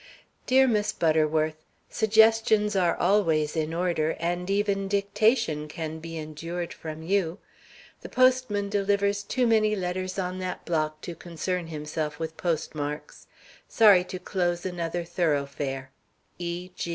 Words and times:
Dear 0.47 0.67
Miss 0.67 0.91
Butterworth: 0.91 1.63
Suggestions 1.87 2.75
are 2.75 2.95
always 2.95 3.55
in 3.55 3.71
order, 3.71 4.17
and 4.19 4.49
even 4.49 4.87
dictation 4.87 5.67
can 5.67 5.99
be 5.99 6.17
endured 6.17 6.73
from 6.73 7.03
you. 7.03 7.37
The 8.01 8.09
postman 8.09 8.67
delivers 8.67 9.21
too 9.21 9.45
many 9.45 9.75
letters 9.75 10.17
on 10.17 10.39
that 10.39 10.65
block 10.65 11.01
to 11.01 11.13
concern 11.13 11.67
himself 11.67 12.17
with 12.17 12.35
postmarks. 12.35 13.27
Sorry 13.69 14.03
to 14.05 14.17
close 14.17 14.65
another 14.65 15.03
thoroughfare. 15.03 15.91
E. 16.39 16.71